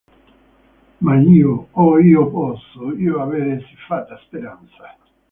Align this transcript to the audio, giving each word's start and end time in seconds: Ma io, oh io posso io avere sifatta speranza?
Ma 1.07 1.17
io, 1.21 1.67
oh 1.73 1.99
io 1.99 2.27
posso 2.31 2.91
io 2.95 3.21
avere 3.21 3.61
sifatta 3.67 4.17
speranza? 4.25 4.97